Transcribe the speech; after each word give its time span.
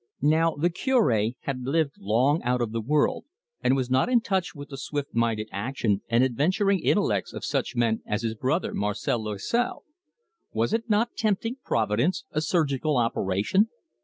Now 0.23 0.55
the 0.55 0.71
Cure 0.71 1.35
had 1.41 1.61
lived 1.61 1.99
long 1.99 2.41
out 2.41 2.59
of 2.59 2.71
the 2.71 2.81
world, 2.81 3.25
and 3.63 3.75
was 3.75 3.91
not 3.91 4.09
in 4.09 4.19
touch 4.19 4.55
with 4.55 4.69
the 4.69 4.75
swift 4.79 5.13
minded 5.13 5.47
action 5.51 6.01
and 6.09 6.23
adventuring 6.23 6.79
intellects 6.79 7.33
of 7.33 7.45
such 7.45 7.75
men 7.75 8.01
as 8.07 8.23
his 8.23 8.33
brother, 8.33 8.73
Marcel 8.73 9.19
Loisel. 9.23 9.83
Was 10.53 10.73
it 10.73 10.89
not 10.89 11.15
tempting 11.15 11.57
Providence, 11.63 12.25
a 12.31 12.41
surgical 12.41 12.97
operation? 12.97 13.69